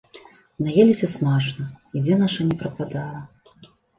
[0.67, 1.65] Наеліся смачна
[1.99, 3.21] і дзе наша ні прападала!